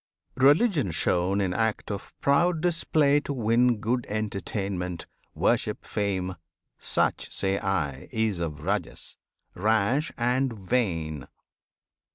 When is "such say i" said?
6.79-8.09